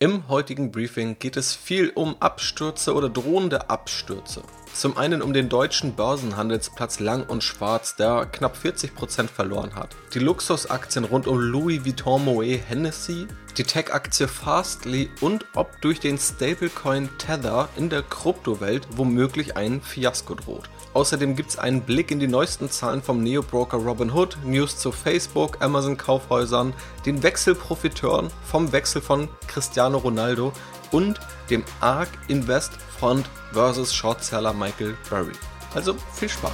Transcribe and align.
Im 0.00 0.28
heutigen 0.28 0.70
Briefing 0.70 1.16
geht 1.18 1.36
es 1.36 1.56
viel 1.56 1.90
um 1.92 2.14
Abstürze 2.20 2.94
oder 2.94 3.08
drohende 3.08 3.68
Abstürze. 3.68 4.44
Zum 4.72 4.96
einen 4.96 5.22
um 5.22 5.32
den 5.32 5.48
deutschen 5.48 5.96
Börsenhandelsplatz 5.96 7.00
Lang 7.00 7.26
und 7.26 7.42
Schwarz, 7.42 7.96
der 7.96 8.26
knapp 8.26 8.56
40% 8.56 9.26
verloren 9.26 9.74
hat. 9.74 9.96
Die 10.14 10.20
Luxusaktien 10.20 11.04
rund 11.04 11.26
um 11.26 11.40
Louis 11.40 11.84
Vuitton 11.84 12.24
Moet 12.24 12.60
Hennessy, 12.68 13.26
die 13.56 13.64
Tech-Aktie 13.64 14.28
Fastly 14.28 15.10
und 15.20 15.44
ob 15.56 15.80
durch 15.80 15.98
den 15.98 16.16
Stablecoin 16.16 17.08
Tether 17.18 17.68
in 17.76 17.90
der 17.90 18.02
Kryptowelt 18.02 18.86
womöglich 18.92 19.56
ein 19.56 19.80
Fiasko 19.80 20.36
droht. 20.36 20.70
Außerdem 20.98 21.36
gibt 21.36 21.50
es 21.50 21.58
einen 21.60 21.82
Blick 21.82 22.10
in 22.10 22.18
die 22.18 22.26
neuesten 22.26 22.72
Zahlen 22.72 23.04
vom 23.04 23.22
Neo-Broker 23.22 23.76
Robinhood, 23.76 24.36
News 24.42 24.78
zu 24.78 24.90
Facebook, 24.90 25.62
Amazon-Kaufhäusern, 25.62 26.74
den 27.06 27.22
Wechselprofiteuren 27.22 28.30
vom 28.44 28.72
Wechsel 28.72 29.00
von 29.00 29.28
Cristiano 29.46 29.98
Ronaldo 29.98 30.52
und 30.90 31.20
dem 31.50 31.62
ARK 31.80 32.08
Invest 32.26 32.72
Fund 32.98 33.30
versus 33.52 33.94
Shortseller 33.94 34.52
Michael 34.52 34.96
Burry. 35.08 35.34
Also 35.72 35.94
viel 36.14 36.28
Spaß! 36.28 36.50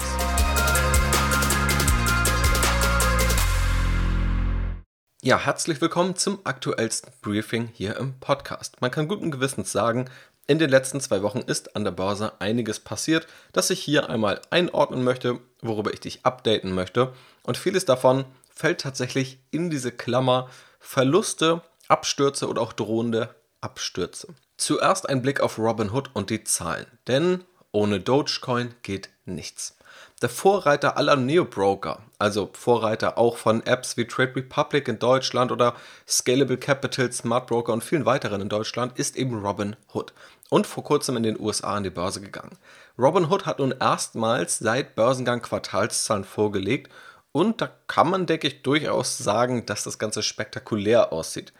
Ja, 5.22 5.38
herzlich 5.38 5.80
willkommen 5.80 6.16
zum 6.16 6.40
aktuellsten 6.44 7.10
Briefing 7.22 7.70
hier 7.72 7.96
im 7.96 8.20
Podcast. 8.20 8.82
Man 8.82 8.90
kann 8.90 9.08
guten 9.08 9.30
Gewissens 9.30 9.72
sagen, 9.72 10.10
in 10.46 10.58
den 10.58 10.70
letzten 10.70 11.00
zwei 11.00 11.22
Wochen 11.22 11.38
ist 11.38 11.74
an 11.74 11.84
der 11.84 11.90
Börse 11.90 12.32
einiges 12.40 12.80
passiert, 12.80 13.26
das 13.52 13.70
ich 13.70 13.80
hier 13.80 14.10
einmal 14.10 14.40
einordnen 14.50 15.02
möchte, 15.02 15.40
worüber 15.62 15.92
ich 15.92 16.00
dich 16.00 16.20
updaten 16.24 16.72
möchte. 16.74 17.12
Und 17.42 17.56
vieles 17.56 17.84
davon 17.84 18.24
fällt 18.54 18.80
tatsächlich 18.80 19.38
in 19.50 19.70
diese 19.70 19.90
Klammer 19.90 20.48
Verluste, 20.78 21.62
Abstürze 21.88 22.48
oder 22.48 22.60
auch 22.60 22.72
drohende 22.72 23.34
Abstürze. 23.60 24.28
Zuerst 24.56 25.08
ein 25.08 25.22
Blick 25.22 25.40
auf 25.40 25.58
Robinhood 25.58 26.10
und 26.12 26.30
die 26.30 26.44
Zahlen, 26.44 26.86
denn 27.06 27.44
ohne 27.72 28.00
Dogecoin 28.00 28.74
geht 28.82 29.08
nichts. 29.24 29.76
Der 30.22 30.28
Vorreiter 30.28 30.96
aller 30.96 31.16
Neo-Broker, 31.16 32.00
also 32.18 32.50
Vorreiter 32.52 33.18
auch 33.18 33.36
von 33.36 33.64
Apps 33.66 33.96
wie 33.96 34.06
Trade 34.06 34.36
Republic 34.36 34.88
in 34.88 34.98
Deutschland 34.98 35.52
oder 35.52 35.74
Scalable 36.06 36.56
Capital, 36.56 37.12
Smart 37.12 37.46
Broker 37.46 37.72
und 37.72 37.84
vielen 37.84 38.06
weiteren 38.06 38.40
in 38.40 38.48
Deutschland, 38.48 38.98
ist 38.98 39.16
eben 39.16 39.44
Robinhood 39.44 40.12
und 40.50 40.66
vor 40.66 40.84
kurzem 40.84 41.16
in 41.16 41.24
den 41.24 41.38
USA 41.38 41.74
an 41.74 41.82
die 41.82 41.90
Börse 41.90 42.20
gegangen. 42.20 42.56
Robinhood 42.98 43.44
hat 43.44 43.58
nun 43.58 43.74
erstmals 43.78 44.58
seit 44.58 44.94
Börsengang 44.94 45.42
Quartalszahlen 45.42 46.24
vorgelegt 46.24 46.90
und 47.32 47.60
da 47.60 47.68
kann 47.88 48.08
man, 48.08 48.26
denke 48.26 48.46
ich, 48.46 48.62
durchaus 48.62 49.18
sagen, 49.18 49.66
dass 49.66 49.82
das 49.82 49.98
Ganze 49.98 50.22
spektakulär 50.22 51.12
aussieht. 51.12 51.52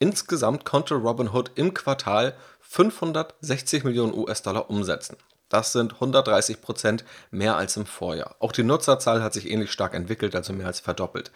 Insgesamt 0.00 0.64
konnte 0.64 0.94
Robinhood 0.96 1.52
im 1.54 1.74
Quartal 1.74 2.34
560 2.60 3.84
Millionen 3.84 4.12
US-Dollar 4.12 4.68
umsetzen. 4.68 5.16
Das 5.52 5.72
sind 5.72 5.92
130 5.94 6.62
Prozent 6.62 7.04
mehr 7.30 7.56
als 7.56 7.76
im 7.76 7.84
Vorjahr. 7.84 8.36
Auch 8.38 8.52
die 8.52 8.62
Nutzerzahl 8.62 9.22
hat 9.22 9.34
sich 9.34 9.50
ähnlich 9.50 9.70
stark 9.70 9.92
entwickelt, 9.92 10.34
also 10.34 10.54
mehr 10.54 10.66
als 10.66 10.80
verdoppelt. 10.80 11.30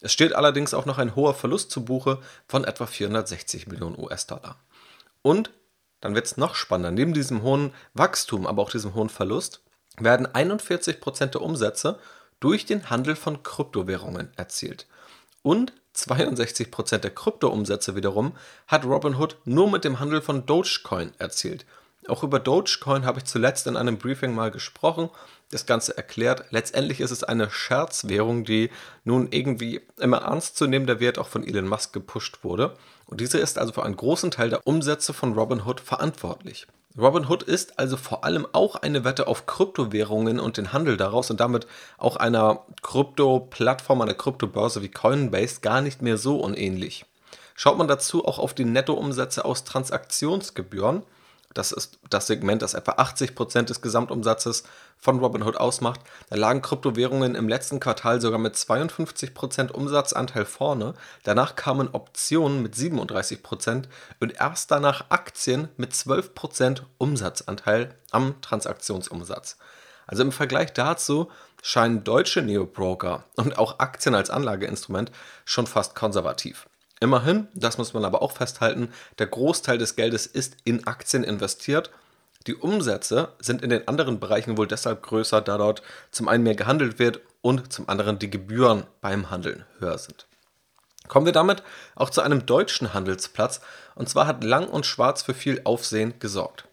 Es 0.00 0.12
steht 0.12 0.36
allerdings 0.36 0.72
auch 0.72 0.86
noch 0.86 0.98
ein 0.98 1.16
hoher 1.16 1.34
Verlust 1.34 1.72
zu 1.72 1.84
Buche 1.84 2.20
von 2.46 2.62
etwa 2.62 2.86
460 2.86 3.66
Millionen 3.66 3.98
US-Dollar. 3.98 4.56
Und 5.22 5.50
dann 6.00 6.14
wird 6.14 6.26
es 6.26 6.36
noch 6.36 6.54
spannender. 6.54 6.92
Neben 6.92 7.12
diesem 7.12 7.42
hohen 7.42 7.74
Wachstum, 7.92 8.46
aber 8.46 8.62
auch 8.62 8.70
diesem 8.70 8.94
hohen 8.94 9.08
Verlust, 9.08 9.62
werden 9.98 10.32
41 10.32 11.00
Prozent 11.00 11.34
der 11.34 11.42
Umsätze 11.42 11.98
durch 12.38 12.66
den 12.66 12.88
Handel 12.88 13.16
von 13.16 13.42
Kryptowährungen 13.42 14.28
erzielt. 14.36 14.86
Und 15.42 15.72
62% 15.96 16.98
der 16.98 17.10
Kryptoumsätze 17.10 17.96
wiederum 17.96 18.36
hat 18.68 18.84
Robinhood 18.84 19.38
nur 19.44 19.68
mit 19.68 19.82
dem 19.82 19.98
Handel 19.98 20.22
von 20.22 20.46
Dogecoin 20.46 21.12
erzielt. 21.18 21.66
Auch 22.08 22.22
über 22.22 22.38
Dogecoin 22.38 23.04
habe 23.04 23.18
ich 23.18 23.24
zuletzt 23.24 23.66
in 23.66 23.76
einem 23.76 23.98
Briefing 23.98 24.34
mal 24.34 24.50
gesprochen, 24.50 25.10
das 25.50 25.66
Ganze 25.66 25.96
erklärt. 25.96 26.44
Letztendlich 26.50 27.00
ist 27.00 27.10
es 27.10 27.24
eine 27.24 27.50
Scherzwährung, 27.50 28.44
die 28.44 28.70
nun 29.04 29.28
irgendwie 29.30 29.80
immer 29.98 30.18
ernst 30.18 30.56
zu 30.56 30.66
nehmen 30.66 30.86
der 30.86 31.00
Wert 31.00 31.18
auch 31.18 31.28
von 31.28 31.46
Elon 31.46 31.68
Musk 31.68 31.92
gepusht 31.92 32.38
wurde. 32.42 32.74
Und 33.06 33.20
diese 33.20 33.38
ist 33.38 33.58
also 33.58 33.72
für 33.72 33.84
einen 33.84 33.96
großen 33.96 34.30
Teil 34.30 34.50
der 34.50 34.66
Umsätze 34.66 35.12
von 35.12 35.34
Robinhood 35.34 35.80
verantwortlich. 35.80 36.66
Robinhood 36.98 37.42
ist 37.42 37.78
also 37.78 37.96
vor 37.96 38.24
allem 38.24 38.46
auch 38.52 38.76
eine 38.76 39.04
Wette 39.04 39.26
auf 39.26 39.46
Kryptowährungen 39.46 40.40
und 40.40 40.56
den 40.56 40.72
Handel 40.72 40.96
daraus 40.96 41.30
und 41.30 41.40
damit 41.40 41.66
auch 41.98 42.16
einer 42.16 42.64
Krypto-Plattform, 42.82 44.00
einer 44.00 44.14
Kryptobörse 44.14 44.82
wie 44.82 44.88
Coinbase 44.88 45.60
gar 45.60 45.82
nicht 45.82 46.00
mehr 46.00 46.16
so 46.16 46.38
unähnlich. 46.38 47.04
Schaut 47.54 47.76
man 47.76 47.88
dazu 47.88 48.24
auch 48.24 48.38
auf 48.38 48.54
die 48.54 48.64
Nettoumsätze 48.64 49.44
aus 49.44 49.64
Transaktionsgebühren, 49.64 51.02
das 51.56 51.72
ist 51.72 51.98
das 52.10 52.26
Segment, 52.26 52.62
das 52.62 52.74
etwa 52.74 52.92
80% 52.92 53.62
des 53.62 53.80
Gesamtumsatzes 53.80 54.64
von 54.98 55.18
Robinhood 55.18 55.56
ausmacht. 55.56 56.00
Da 56.28 56.36
lagen 56.36 56.62
Kryptowährungen 56.62 57.34
im 57.34 57.48
letzten 57.48 57.80
Quartal 57.80 58.20
sogar 58.20 58.38
mit 58.38 58.54
52% 58.54 59.72
Umsatzanteil 59.72 60.44
vorne. 60.44 60.94
Danach 61.22 61.56
kamen 61.56 61.88
Optionen 61.92 62.62
mit 62.62 62.74
37% 62.74 63.84
und 64.20 64.34
erst 64.34 64.70
danach 64.70 65.06
Aktien 65.08 65.68
mit 65.76 65.92
12% 65.92 66.82
Umsatzanteil 66.98 67.94
am 68.10 68.40
Transaktionsumsatz. 68.42 69.56
Also 70.06 70.22
im 70.22 70.32
Vergleich 70.32 70.72
dazu 70.72 71.30
scheinen 71.62 72.04
deutsche 72.04 72.42
Neobroker 72.42 73.24
und 73.36 73.58
auch 73.58 73.80
Aktien 73.80 74.14
als 74.14 74.30
Anlageinstrument 74.30 75.10
schon 75.44 75.66
fast 75.66 75.94
konservativ. 75.94 76.68
Immerhin, 77.00 77.48
das 77.54 77.76
muss 77.78 77.92
man 77.92 78.04
aber 78.04 78.22
auch 78.22 78.32
festhalten, 78.32 78.90
der 79.18 79.26
Großteil 79.26 79.78
des 79.78 79.96
Geldes 79.96 80.26
ist 80.26 80.56
in 80.64 80.86
Aktien 80.86 81.24
investiert. 81.24 81.90
Die 82.46 82.54
Umsätze 82.54 83.32
sind 83.38 83.62
in 83.62 83.70
den 83.70 83.86
anderen 83.88 84.18
Bereichen 84.20 84.56
wohl 84.56 84.66
deshalb 84.66 85.02
größer, 85.02 85.40
da 85.40 85.58
dort 85.58 85.82
zum 86.10 86.28
einen 86.28 86.44
mehr 86.44 86.54
gehandelt 86.54 86.98
wird 86.98 87.20
und 87.42 87.72
zum 87.72 87.88
anderen 87.88 88.18
die 88.18 88.30
Gebühren 88.30 88.84
beim 89.00 89.30
Handeln 89.30 89.64
höher 89.78 89.98
sind. 89.98 90.26
Kommen 91.08 91.26
wir 91.26 91.32
damit 91.32 91.62
auch 91.94 92.10
zu 92.10 92.22
einem 92.22 92.46
deutschen 92.46 92.94
Handelsplatz, 92.94 93.60
und 93.94 94.08
zwar 94.08 94.26
hat 94.26 94.42
Lang 94.42 94.66
und 94.68 94.86
Schwarz 94.86 95.22
für 95.22 95.34
viel 95.34 95.60
Aufsehen 95.64 96.14
gesorgt. 96.18 96.65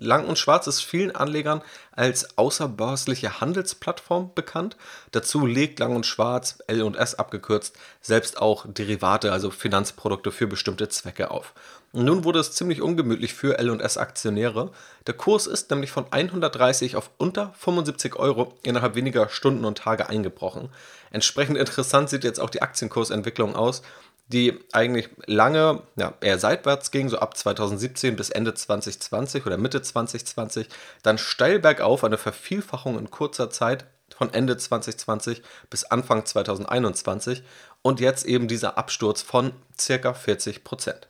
Lang 0.00 0.26
und 0.26 0.38
Schwarz 0.38 0.68
ist 0.68 0.80
vielen 0.80 1.14
Anlegern 1.14 1.60
als 1.90 2.38
außerbörsliche 2.38 3.40
Handelsplattform 3.40 4.30
bekannt. 4.32 4.76
Dazu 5.10 5.44
legt 5.44 5.80
Lang 5.80 5.96
und 5.96 6.06
Schwarz, 6.06 6.58
L&S 6.68 7.16
abgekürzt, 7.16 7.76
selbst 8.00 8.40
auch 8.40 8.64
Derivate, 8.68 9.32
also 9.32 9.50
Finanzprodukte 9.50 10.30
für 10.30 10.46
bestimmte 10.46 10.88
Zwecke 10.88 11.32
auf. 11.32 11.52
Und 11.92 12.04
nun 12.04 12.22
wurde 12.22 12.38
es 12.38 12.52
ziemlich 12.52 12.80
ungemütlich 12.80 13.34
für 13.34 13.58
L&S 13.58 13.96
Aktionäre. 13.96 14.70
Der 15.08 15.14
Kurs 15.14 15.48
ist 15.48 15.70
nämlich 15.70 15.90
von 15.90 16.06
130 16.10 16.94
auf 16.94 17.10
unter 17.16 17.52
75 17.58 18.14
Euro 18.16 18.54
innerhalb 18.62 18.94
weniger 18.94 19.28
Stunden 19.28 19.64
und 19.64 19.78
Tage 19.78 20.08
eingebrochen. 20.08 20.68
Entsprechend 21.10 21.56
interessant 21.56 22.10
sieht 22.10 22.24
jetzt 22.24 22.40
auch 22.40 22.50
die 22.50 22.62
Aktienkursentwicklung 22.62 23.56
aus 23.56 23.82
die 24.28 24.58
eigentlich 24.72 25.08
lange 25.26 25.82
ja, 25.96 26.14
eher 26.20 26.38
seitwärts 26.38 26.90
ging, 26.90 27.08
so 27.08 27.18
ab 27.18 27.36
2017 27.36 28.16
bis 28.16 28.30
Ende 28.30 28.54
2020 28.54 29.46
oder 29.46 29.56
Mitte 29.56 29.82
2020, 29.82 30.68
dann 31.02 31.18
steil 31.18 31.58
bergauf, 31.58 32.04
eine 32.04 32.18
Vervielfachung 32.18 32.98
in 32.98 33.10
kurzer 33.10 33.50
Zeit 33.50 33.86
von 34.16 34.32
Ende 34.32 34.56
2020 34.56 35.42
bis 35.70 35.84
Anfang 35.84 36.26
2021 36.26 37.42
und 37.82 38.00
jetzt 38.00 38.26
eben 38.26 38.48
dieser 38.48 38.76
Absturz 38.76 39.22
von 39.22 39.52
circa 39.78 40.12
40 40.12 40.64
Prozent. 40.64 41.08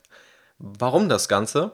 Warum 0.59 1.09
das 1.09 1.29
Ganze? 1.29 1.73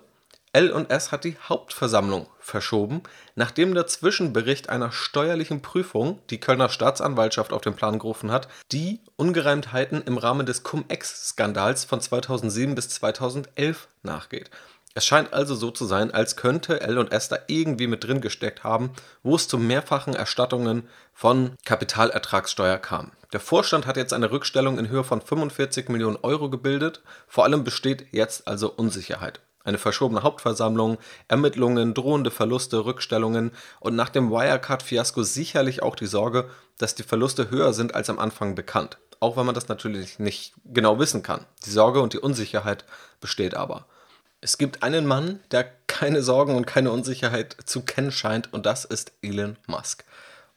L&S 0.54 1.10
hat 1.10 1.24
die 1.24 1.36
Hauptversammlung 1.48 2.28
verschoben, 2.38 3.02
nachdem 3.34 3.74
der 3.74 3.88
Zwischenbericht 3.88 4.68
einer 4.68 4.92
steuerlichen 4.92 5.62
Prüfung 5.62 6.20
die 6.30 6.38
Kölner 6.38 6.68
Staatsanwaltschaft 6.68 7.52
auf 7.52 7.62
den 7.62 7.74
Plan 7.74 7.98
gerufen 7.98 8.30
hat, 8.30 8.46
die 8.70 9.00
Ungereimtheiten 9.16 10.02
im 10.02 10.16
Rahmen 10.16 10.46
des 10.46 10.62
Cum-Ex-Skandals 10.62 11.84
von 11.84 12.00
2007 12.00 12.76
bis 12.76 12.88
2011 12.90 13.88
nachgeht. 14.04 14.52
Es 14.94 15.04
scheint 15.04 15.32
also 15.32 15.56
so 15.56 15.72
zu 15.72 15.86
sein, 15.86 16.12
als 16.12 16.36
könnte 16.36 16.80
L&S 16.82 17.28
da 17.28 17.38
irgendwie 17.48 17.88
mit 17.88 18.04
drin 18.04 18.20
gesteckt 18.20 18.62
haben, 18.62 18.90
wo 19.24 19.34
es 19.34 19.48
zu 19.48 19.58
mehrfachen 19.58 20.14
Erstattungen 20.14 20.88
von 21.12 21.56
Kapitalertragssteuer 21.64 22.78
kam. 22.78 23.10
Der 23.32 23.40
Vorstand 23.40 23.86
hat 23.86 23.96
jetzt 23.96 24.12
eine 24.12 24.30
Rückstellung 24.30 24.78
in 24.78 24.88
Höhe 24.88 25.02
von 25.02 25.20
45 25.20 25.88
Millionen 25.88 26.18
Euro 26.22 26.48
gebildet. 26.48 27.02
Vor 27.26 27.42
allem 27.42 27.64
besteht 27.64 28.06
jetzt 28.12 28.46
also 28.46 28.70
Unsicherheit 28.70 29.40
eine 29.64 29.78
verschobene 29.78 30.22
Hauptversammlung, 30.22 30.98
Ermittlungen, 31.26 31.94
drohende 31.94 32.30
Verluste, 32.30 32.84
Rückstellungen 32.84 33.50
und 33.80 33.96
nach 33.96 34.10
dem 34.10 34.30
Wirecard-Fiasko 34.30 35.22
sicherlich 35.22 35.82
auch 35.82 35.96
die 35.96 36.06
Sorge, 36.06 36.48
dass 36.78 36.94
die 36.94 37.02
Verluste 37.02 37.50
höher 37.50 37.72
sind 37.72 37.94
als 37.94 38.10
am 38.10 38.18
Anfang 38.18 38.54
bekannt. 38.54 38.98
Auch 39.20 39.36
wenn 39.36 39.46
man 39.46 39.54
das 39.54 39.68
natürlich 39.68 40.18
nicht 40.18 40.52
genau 40.64 40.98
wissen 40.98 41.22
kann. 41.22 41.46
Die 41.64 41.70
Sorge 41.70 42.00
und 42.00 42.12
die 42.12 42.18
Unsicherheit 42.18 42.84
besteht 43.20 43.54
aber. 43.54 43.86
Es 44.42 44.58
gibt 44.58 44.82
einen 44.82 45.06
Mann, 45.06 45.40
der 45.50 45.64
keine 45.86 46.22
Sorgen 46.22 46.54
und 46.54 46.66
keine 46.66 46.90
Unsicherheit 46.90 47.56
zu 47.64 47.80
kennen 47.80 48.12
scheint, 48.12 48.52
und 48.52 48.66
das 48.66 48.84
ist 48.84 49.12
Elon 49.22 49.56
Musk. 49.66 50.04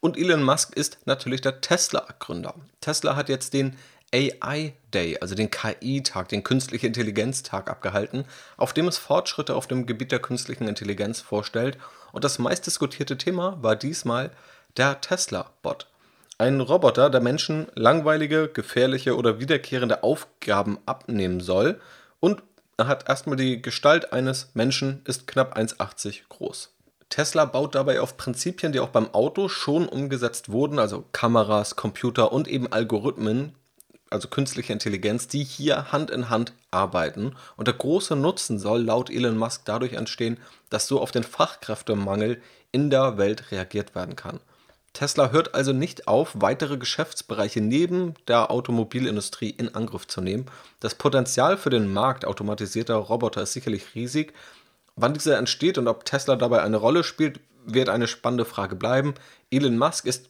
Und 0.02 0.18
Elon 0.18 0.44
Musk 0.44 0.76
ist 0.76 1.00
natürlich 1.06 1.40
der 1.40 1.62
Tesla-Gründer. 1.62 2.56
Tesla 2.82 3.16
hat 3.16 3.30
jetzt 3.30 3.54
den 3.54 3.78
AI 4.14 4.74
Day, 4.94 5.18
also 5.20 5.36
den 5.36 5.52
KI-Tag, 5.52 6.30
den 6.30 6.44
Künstliche 6.44 6.88
Intelligenz-Tag 6.88 7.70
abgehalten, 7.70 8.26
auf 8.56 8.74
dem 8.74 8.88
es 8.88 8.98
Fortschritte 8.98 9.56
auf 9.56 9.68
dem 9.68 9.86
Gebiet 9.86 10.12
der 10.12 10.20
künstlichen 10.20 10.68
Intelligenz 10.68 11.22
vorstellt. 11.22 11.78
Und 12.14 12.24
das 12.24 12.40
meistdiskutierte 12.40 13.18
Thema 13.18 13.58
war 13.62 13.76
diesmal 13.76 14.32
der 14.78 15.02
Tesla-Bot. 15.02 15.88
Ein 16.38 16.62
Roboter, 16.62 17.10
der 17.10 17.20
Menschen 17.20 17.68
langweilige, 17.74 18.48
gefährliche 18.48 19.18
oder 19.18 19.40
wiederkehrende 19.40 20.04
Aufgaben 20.04 20.78
abnehmen 20.86 21.42
soll 21.42 21.82
und 22.20 22.44
hat 22.80 23.10
erstmal 23.10 23.38
die 23.38 23.62
Gestalt 23.62 24.14
eines 24.14 24.52
Menschen, 24.54 25.02
ist 25.06 25.26
knapp 25.28 25.58
1,80 25.58 26.22
groß. 26.30 26.74
Tesla 27.10 27.46
baut 27.46 27.74
dabei 27.74 28.02
auf 28.02 28.18
Prinzipien, 28.18 28.72
die 28.72 28.80
auch 28.80 28.90
beim 28.90 29.14
Auto 29.14 29.48
schon 29.48 29.88
umgesetzt 29.88 30.52
wurden, 30.52 30.78
also 30.78 31.06
Kameras, 31.12 31.76
Computer 31.76 32.32
und 32.32 32.48
eben 32.48 32.72
Algorithmen, 32.72 33.56
also 34.10 34.28
künstliche 34.28 34.74
Intelligenz, 34.74 35.28
die 35.28 35.44
hier 35.44 35.92
Hand 35.92 36.12
in 36.12 36.30
Hand 36.30 36.54
arbeiten. 36.72 37.36
Und 37.56 37.68
der 37.68 37.76
große 37.76 38.16
Nutzen 38.16 38.60
soll 38.60 38.84
laut 38.84 39.10
Elon 39.10 39.38
Musk 39.38 39.64
dadurch 39.66 39.94
entstehen, 39.94 40.38
dass 40.70 40.88
so 40.88 41.02
auf 41.02 41.12
den 41.12 41.24
Fachkräftemangel 41.24 42.42
in 42.72 42.90
der 42.90 43.18
Welt 43.18 43.52
reagiert 43.52 43.96
werden 43.96 44.16
kann. 44.16 44.40
Tesla 44.94 45.30
hört 45.32 45.54
also 45.54 45.74
nicht 45.74 46.08
auf, 46.08 46.32
weitere 46.34 46.78
Geschäftsbereiche 46.78 47.62
neben 47.62 48.16
der 48.28 48.50
Automobilindustrie 48.50 49.52
in 49.52 49.76
Angriff 49.76 50.08
zu 50.08 50.22
nehmen. 50.22 50.48
Das 50.80 50.96
Potenzial 50.96 51.58
für 51.58 51.70
den 51.70 51.94
Markt 51.94 52.26
automatisierter 52.26 52.96
Roboter 52.96 53.44
ist 53.44 53.54
sicherlich 53.54 53.94
riesig. 53.94 54.34
Wann 54.96 55.14
dieser 55.14 55.38
entsteht 55.38 55.78
und 55.78 55.88
ob 55.88 56.06
Tesla 56.06 56.36
dabei 56.36 56.64
eine 56.64 56.78
Rolle 56.78 57.04
spielt, 57.04 57.40
wird 57.64 57.90
eine 57.90 58.08
spannende 58.08 58.46
Frage 58.46 58.76
bleiben. 58.76 59.14
Elon 59.52 59.78
Musk 59.78 60.06
ist 60.08 60.30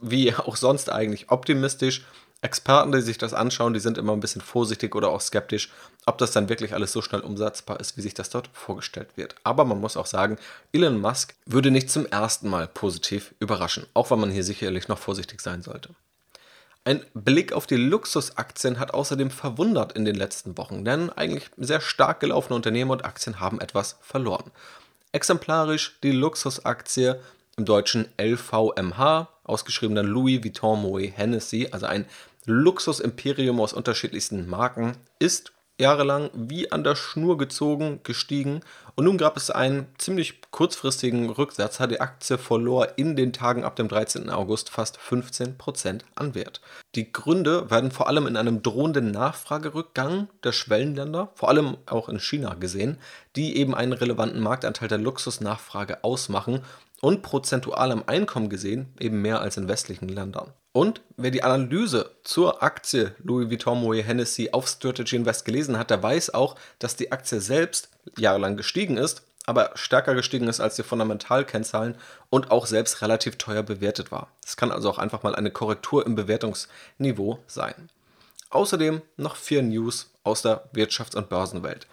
wie 0.00 0.34
auch 0.34 0.56
sonst 0.56 0.90
eigentlich 0.90 1.30
optimistisch 1.30 2.04
Experten, 2.40 2.92
die 2.92 3.00
sich 3.00 3.18
das 3.18 3.34
anschauen, 3.34 3.74
die 3.74 3.80
sind 3.80 3.98
immer 3.98 4.12
ein 4.12 4.20
bisschen 4.20 4.40
vorsichtig 4.40 4.94
oder 4.94 5.08
auch 5.08 5.20
skeptisch, 5.20 5.70
ob 6.06 6.18
das 6.18 6.30
dann 6.30 6.48
wirklich 6.48 6.72
alles 6.72 6.92
so 6.92 7.02
schnell 7.02 7.20
umsetzbar 7.20 7.80
ist, 7.80 7.96
wie 7.96 8.00
sich 8.00 8.14
das 8.14 8.30
dort 8.30 8.48
vorgestellt 8.52 9.08
wird. 9.16 9.34
Aber 9.42 9.64
man 9.64 9.80
muss 9.80 9.96
auch 9.96 10.06
sagen, 10.06 10.38
Elon 10.72 11.00
Musk 11.00 11.34
würde 11.46 11.72
nicht 11.72 11.90
zum 11.90 12.06
ersten 12.06 12.48
Mal 12.48 12.68
positiv 12.68 13.34
überraschen, 13.40 13.86
auch 13.92 14.10
wenn 14.10 14.20
man 14.20 14.30
hier 14.30 14.44
sicherlich 14.44 14.86
noch 14.86 14.98
vorsichtig 14.98 15.40
sein 15.40 15.62
sollte. 15.62 15.90
Ein 16.84 17.04
Blick 17.12 17.52
auf 17.52 17.66
die 17.66 17.76
Luxusaktien 17.76 18.78
hat 18.78 18.94
außerdem 18.94 19.30
verwundert 19.30 19.92
in 19.92 20.04
den 20.04 20.14
letzten 20.14 20.56
Wochen, 20.56 20.84
denn 20.84 21.10
eigentlich 21.10 21.50
sehr 21.56 21.80
stark 21.80 22.20
gelaufene 22.20 22.54
Unternehmen 22.54 22.92
und 22.92 23.04
Aktien 23.04 23.40
haben 23.40 23.60
etwas 23.60 23.98
verloren. 24.00 24.50
Exemplarisch 25.12 25.98
die 26.02 26.12
Luxusaktie 26.12 27.16
im 27.58 27.64
Deutschen 27.64 28.06
LVMH, 28.20 29.28
ausgeschrieben 29.44 29.96
dann 29.96 30.06
Louis 30.06 30.42
Vuitton 30.42 30.80
Moet 30.80 31.16
Hennessy, 31.16 31.68
also 31.70 31.86
ein 31.86 32.06
Luxusimperium 32.46 33.60
aus 33.60 33.72
unterschiedlichsten 33.72 34.48
Marken, 34.48 34.96
ist 35.18 35.52
jahrelang 35.80 36.30
wie 36.34 36.72
an 36.72 36.82
der 36.82 36.96
Schnur 36.96 37.38
gezogen 37.38 38.00
gestiegen 38.02 38.62
und 38.96 39.04
nun 39.04 39.16
gab 39.16 39.36
es 39.36 39.48
einen 39.48 39.86
ziemlich 39.96 40.40
kurzfristigen 40.50 41.30
Rücksatz. 41.30 41.78
Die 41.88 42.00
Aktie 42.00 42.36
verlor 42.36 42.98
in 42.98 43.14
den 43.14 43.32
Tagen 43.32 43.62
ab 43.62 43.76
dem 43.76 43.86
13. 43.86 44.28
August 44.28 44.70
fast 44.70 44.98
15% 44.98 46.00
an 46.16 46.34
Wert. 46.34 46.60
Die 46.96 47.12
Gründe 47.12 47.70
werden 47.70 47.92
vor 47.92 48.08
allem 48.08 48.26
in 48.26 48.36
einem 48.36 48.62
drohenden 48.62 49.12
Nachfragerückgang 49.12 50.28
der 50.42 50.50
Schwellenländer, 50.50 51.30
vor 51.36 51.48
allem 51.48 51.76
auch 51.86 52.08
in 52.08 52.18
China 52.18 52.54
gesehen, 52.54 52.98
die 53.36 53.56
eben 53.56 53.72
einen 53.72 53.92
relevanten 53.92 54.40
Marktanteil 54.40 54.88
der 54.88 54.98
Luxusnachfrage 54.98 56.02
ausmachen 56.02 56.62
und 57.00 57.22
prozentual 57.22 57.92
am 57.92 58.04
Einkommen 58.06 58.48
gesehen 58.48 58.92
eben 58.98 59.22
mehr 59.22 59.40
als 59.40 59.56
in 59.56 59.68
westlichen 59.68 60.08
Ländern. 60.08 60.52
Und 60.72 61.00
wer 61.16 61.30
die 61.30 61.42
Analyse 61.42 62.10
zur 62.24 62.62
Aktie 62.62 63.14
Louis 63.22 63.50
Vuitton 63.50 63.80
Moet 63.80 64.06
Hennessy 64.06 64.50
auf 64.52 64.68
Strategy 64.68 65.16
Invest 65.16 65.44
gelesen 65.44 65.78
hat, 65.78 65.90
der 65.90 66.02
weiß 66.02 66.34
auch, 66.34 66.56
dass 66.78 66.96
die 66.96 67.10
Aktie 67.10 67.40
selbst 67.40 67.88
jahrelang 68.16 68.56
gestiegen 68.56 68.96
ist, 68.96 69.22
aber 69.46 69.70
stärker 69.74 70.14
gestiegen 70.14 70.46
ist 70.46 70.60
als 70.60 70.76
die 70.76 70.82
Fundamentalkennzahlen 70.82 71.94
und 72.28 72.50
auch 72.50 72.66
selbst 72.66 73.00
relativ 73.00 73.36
teuer 73.38 73.62
bewertet 73.62 74.12
war. 74.12 74.28
Es 74.44 74.56
kann 74.56 74.70
also 74.70 74.90
auch 74.90 74.98
einfach 74.98 75.22
mal 75.22 75.34
eine 75.34 75.50
Korrektur 75.50 76.04
im 76.04 76.14
Bewertungsniveau 76.14 77.38
sein. 77.46 77.88
Außerdem 78.50 79.02
noch 79.16 79.36
vier 79.36 79.62
News 79.62 80.10
aus 80.22 80.42
der 80.42 80.68
Wirtschafts- 80.74 81.16
und 81.16 81.28
Börsenwelt. 81.28 81.86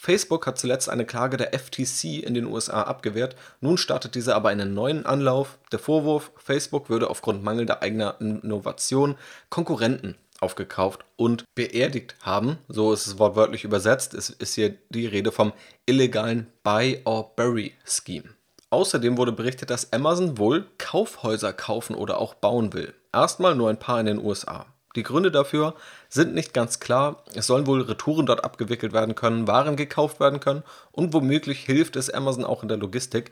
Facebook 0.00 0.46
hat 0.46 0.60
zuletzt 0.60 0.88
eine 0.88 1.04
Klage 1.04 1.36
der 1.36 1.52
FTC 1.52 2.22
in 2.22 2.32
den 2.32 2.46
USA 2.46 2.82
abgewehrt, 2.82 3.34
nun 3.60 3.76
startet 3.76 4.14
diese 4.14 4.36
aber 4.36 4.48
einen 4.48 4.72
neuen 4.72 5.04
Anlauf. 5.04 5.58
Der 5.72 5.80
Vorwurf, 5.80 6.30
Facebook 6.36 6.88
würde 6.88 7.10
aufgrund 7.10 7.42
mangelnder 7.42 7.82
eigener 7.82 8.14
Innovation 8.20 9.16
Konkurrenten 9.50 10.14
aufgekauft 10.38 11.04
und 11.16 11.42
beerdigt 11.56 12.14
haben. 12.20 12.58
So 12.68 12.92
ist 12.92 13.08
es 13.08 13.18
wortwörtlich 13.18 13.64
übersetzt. 13.64 14.14
Es 14.14 14.30
ist 14.30 14.54
hier 14.54 14.76
die 14.88 15.06
Rede 15.06 15.32
vom 15.32 15.52
illegalen 15.84 16.46
Buy 16.62 17.00
or 17.04 17.34
Bury 17.34 17.74
Scheme. 17.84 18.30
Außerdem 18.70 19.16
wurde 19.16 19.32
berichtet, 19.32 19.68
dass 19.68 19.92
Amazon 19.92 20.38
wohl 20.38 20.68
Kaufhäuser 20.78 21.52
kaufen 21.52 21.96
oder 21.96 22.18
auch 22.18 22.34
bauen 22.34 22.72
will. 22.72 22.94
Erstmal 23.12 23.56
nur 23.56 23.68
ein 23.68 23.80
paar 23.80 23.98
in 23.98 24.06
den 24.06 24.24
USA. 24.24 24.66
Die 24.96 25.02
Gründe 25.02 25.30
dafür 25.30 25.74
sind 26.08 26.34
nicht 26.34 26.54
ganz 26.54 26.80
klar. 26.80 27.22
Es 27.34 27.46
sollen 27.46 27.66
wohl 27.66 27.82
Retouren 27.82 28.26
dort 28.26 28.44
abgewickelt 28.44 28.92
werden 28.92 29.14
können, 29.14 29.46
Waren 29.46 29.76
gekauft 29.76 30.20
werden 30.20 30.40
können 30.40 30.62
und 30.92 31.12
womöglich 31.12 31.60
hilft 31.60 31.96
es 31.96 32.10
Amazon 32.10 32.44
auch 32.44 32.62
in 32.62 32.68
der 32.68 32.78
Logistik. 32.78 33.30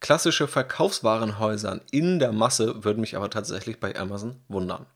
Klassische 0.00 0.46
Verkaufswarenhäusern 0.46 1.80
in 1.90 2.18
der 2.18 2.32
Masse 2.32 2.84
würden 2.84 3.00
mich 3.00 3.16
aber 3.16 3.30
tatsächlich 3.30 3.80
bei 3.80 3.96
Amazon 3.98 4.36
wundern. 4.48 4.86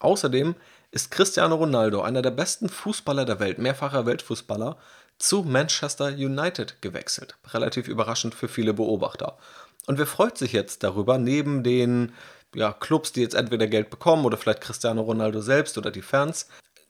Außerdem 0.00 0.56
ist 0.90 1.10
Cristiano 1.10 1.54
Ronaldo, 1.54 2.02
einer 2.02 2.22
der 2.22 2.30
besten 2.30 2.68
Fußballer 2.68 3.24
der 3.24 3.40
Welt, 3.40 3.58
mehrfacher 3.58 4.06
Weltfußballer, 4.06 4.76
zu 5.18 5.42
Manchester 5.42 6.06
United 6.08 6.82
gewechselt. 6.82 7.36
Relativ 7.52 7.88
überraschend 7.88 8.34
für 8.34 8.48
viele 8.48 8.74
Beobachter. 8.74 9.38
Und 9.86 9.98
wer 9.98 10.06
freut 10.06 10.38
sich 10.38 10.52
jetzt 10.52 10.82
darüber, 10.82 11.18
neben 11.18 11.62
den 11.62 12.12
ja, 12.54 12.72
Clubs, 12.72 13.12
die 13.12 13.20
jetzt 13.20 13.34
entweder 13.34 13.66
Geld 13.66 13.90
bekommen 13.90 14.24
oder 14.24 14.36
vielleicht 14.36 14.60
Cristiano 14.60 15.02
Ronaldo 15.02 15.40
selbst 15.40 15.78
oder 15.78 15.90
die 15.90 16.02
Fans. 16.02 16.48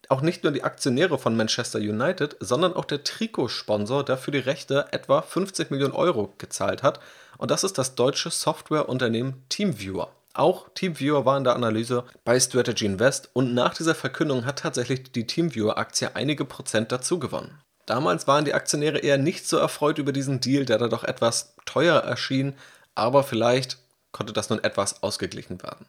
Auch 0.09 0.21
nicht 0.21 0.45
nur 0.45 0.53
die 0.53 0.65
Aktionäre 0.65 1.19
von 1.19 1.37
Manchester 1.37 1.79
United, 1.79 2.37
sondern 2.41 2.75
auch 2.75 2.85
der 2.85 3.05
Trikotsponsor, 3.05 4.05
der 4.05 4.19
für 4.19 4.31
die 4.31 4.39
Rechte 4.39 4.87
etwa 4.91 5.23
50 5.23 5.71
Millionen 5.71 5.95
Euro 5.95 6.35
gezahlt 6.39 6.83
hat. 6.83 7.01
Und 7.39 7.51
das 7.51 7.65
ist 7.65 7.79
das 7.79 7.95
deutsche 7.95 8.31
Softwareunternehmen 8.31 9.45
Teamviewer. 9.49 10.11
Auch 10.35 10.69
Teamviewer 10.75 11.25
war 11.25 11.39
in 11.39 11.45
der 11.45 11.55
Analyse 11.55 12.05
bei 12.25 12.39
Strategy 12.39 12.87
Invest 12.87 13.31
und 13.33 13.55
nach 13.55 13.73
dieser 13.73 13.95
Verkündung 13.95 14.45
hat 14.45 14.59
tatsächlich 14.59 15.13
die 15.13 15.27
Teamviewer-Aktie 15.27 16.17
einige 16.17 16.45
Prozent 16.45 16.91
dazu 16.91 17.19
gewonnen. 17.19 17.61
Damals 17.87 18.27
waren 18.27 18.45
die 18.45 18.55
Aktionäre 18.55 18.99
eher 18.99 19.19
nicht 19.19 19.47
so 19.47 19.59
erfreut 19.59 19.99
über 19.99 20.13
diesen 20.13 20.41
Deal, 20.41 20.65
der 20.65 20.79
da 20.79 20.89
doch 20.89 21.05
etwas 21.05 21.55
teuer 21.67 22.01
erschien, 22.01 22.55
aber 22.95 23.23
vielleicht 23.23 23.79
konnte 24.15 24.33
das 24.33 24.49
nun 24.49 24.65
etwas 24.65 25.03
ausgeglichen 25.03 25.63
werden. 25.63 25.85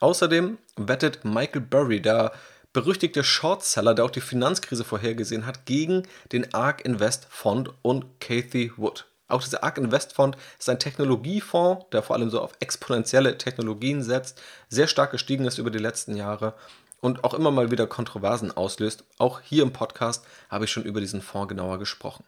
Außerdem 0.00 0.58
wettet 0.76 1.24
Michael 1.24 1.60
Burry, 1.60 2.00
der 2.00 2.32
berüchtigte 2.72 3.22
Shortseller, 3.22 3.94
der 3.94 4.06
auch 4.06 4.10
die 4.10 4.20
Finanzkrise 4.20 4.84
vorhergesehen 4.84 5.46
hat, 5.46 5.66
gegen 5.66 6.02
den 6.32 6.54
ARK 6.54 6.84
Invest 6.84 7.26
Fund 7.30 7.70
und 7.82 8.20
Cathy 8.20 8.72
Wood. 8.76 9.06
Auch 9.28 9.42
dieser 9.42 9.62
ARK 9.62 9.78
Invest 9.78 10.14
Fund 10.14 10.36
ist 10.58 10.68
ein 10.68 10.78
Technologiefonds, 10.78 11.86
der 11.92 12.02
vor 12.02 12.16
allem 12.16 12.30
so 12.30 12.40
auf 12.40 12.52
exponentielle 12.60 13.36
Technologien 13.36 14.02
setzt, 14.02 14.40
sehr 14.68 14.86
stark 14.86 15.10
gestiegen 15.10 15.44
ist 15.44 15.58
über 15.58 15.70
die 15.70 15.78
letzten 15.78 16.16
Jahre 16.16 16.54
und 17.00 17.24
auch 17.24 17.34
immer 17.34 17.50
mal 17.50 17.70
wieder 17.70 17.86
Kontroversen 17.86 18.56
auslöst. 18.56 19.04
Auch 19.18 19.40
hier 19.40 19.62
im 19.62 19.72
Podcast 19.72 20.24
habe 20.48 20.64
ich 20.64 20.72
schon 20.72 20.84
über 20.84 21.00
diesen 21.00 21.20
Fonds 21.20 21.48
genauer 21.48 21.78
gesprochen. 21.78 22.24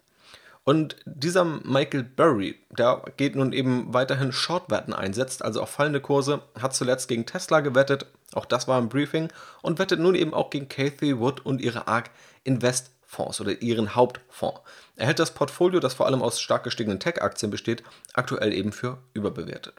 Und 0.64 0.96
dieser 1.06 1.44
Michael 1.44 2.04
Burry, 2.04 2.58
der 2.70 3.02
geht 3.16 3.34
nun 3.34 3.52
eben 3.52 3.92
weiterhin 3.94 4.32
Shortwetten 4.32 4.92
einsetzt, 4.92 5.42
also 5.42 5.62
auf 5.62 5.70
fallende 5.70 6.00
Kurse, 6.00 6.42
hat 6.60 6.74
zuletzt 6.74 7.08
gegen 7.08 7.26
Tesla 7.26 7.60
gewettet, 7.60 8.06
auch 8.34 8.44
das 8.44 8.68
war 8.68 8.78
im 8.78 8.88
Briefing, 8.88 9.32
und 9.62 9.78
wettet 9.78 10.00
nun 10.00 10.14
eben 10.14 10.34
auch 10.34 10.50
gegen 10.50 10.68
Cathy 10.68 11.18
Wood 11.18 11.44
und 11.44 11.60
ihre 11.60 11.88
ARK 11.88 12.10
Invest 12.44 12.90
Fonds 13.10 13.40
oder 13.40 13.60
ihren 13.60 13.96
Hauptfonds. 13.96 14.60
Er 14.94 15.06
hält 15.06 15.18
das 15.18 15.34
Portfolio, 15.34 15.80
das 15.80 15.94
vor 15.94 16.06
allem 16.06 16.22
aus 16.22 16.40
stark 16.40 16.62
gestiegenen 16.62 17.00
Tech-Aktien 17.00 17.50
besteht, 17.50 17.82
aktuell 18.12 18.52
eben 18.52 18.70
für 18.70 18.98
überbewertet. 19.14 19.74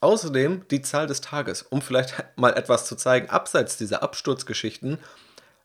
Außerdem 0.00 0.66
die 0.68 0.80
Zahl 0.80 1.06
des 1.06 1.20
Tages, 1.20 1.62
um 1.62 1.82
vielleicht 1.82 2.24
mal 2.36 2.54
etwas 2.54 2.86
zu 2.86 2.96
zeigen, 2.96 3.28
abseits 3.28 3.76
dieser 3.76 4.02
Absturzgeschichten, 4.02 4.98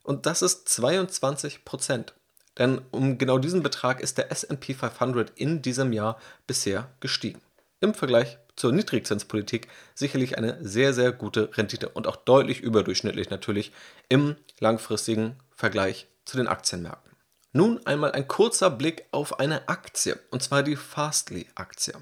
und 0.02 0.26
das 0.26 0.42
ist 0.42 0.68
22 0.68 1.64
Prozent. 1.64 2.14
Denn 2.58 2.80
um 2.90 3.18
genau 3.18 3.38
diesen 3.38 3.62
Betrag 3.62 4.00
ist 4.00 4.18
der 4.18 4.32
SP 4.34 4.74
500 4.74 5.32
in 5.36 5.62
diesem 5.62 5.92
Jahr 5.92 6.18
bisher 6.46 6.88
gestiegen. 7.00 7.40
Im 7.80 7.94
Vergleich 7.94 8.38
zur 8.56 8.72
Niedrigzinspolitik 8.72 9.68
sicherlich 9.94 10.36
eine 10.36 10.58
sehr, 10.60 10.92
sehr 10.92 11.12
gute 11.12 11.56
Rendite 11.56 11.90
und 11.90 12.08
auch 12.08 12.16
deutlich 12.16 12.60
überdurchschnittlich 12.60 13.30
natürlich 13.30 13.72
im 14.08 14.34
langfristigen 14.58 15.36
Vergleich 15.54 16.08
zu 16.24 16.36
den 16.36 16.48
Aktienmärkten. 16.48 17.12
Nun 17.52 17.80
einmal 17.86 18.12
ein 18.12 18.28
kurzer 18.28 18.70
Blick 18.70 19.06
auf 19.12 19.38
eine 19.38 19.68
Aktie, 19.68 20.18
und 20.30 20.42
zwar 20.42 20.62
die 20.62 20.76
Fastly-Aktie. 20.76 21.94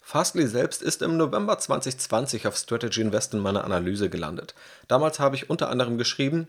Fastly 0.00 0.46
selbst 0.46 0.82
ist 0.82 1.02
im 1.02 1.18
November 1.18 1.58
2020 1.58 2.46
auf 2.46 2.56
Strategy 2.56 3.02
Invest 3.02 3.34
in 3.34 3.40
meiner 3.40 3.64
Analyse 3.64 4.08
gelandet. 4.08 4.54
Damals 4.88 5.20
habe 5.20 5.36
ich 5.36 5.50
unter 5.50 5.68
anderem 5.68 5.98
geschrieben, 5.98 6.48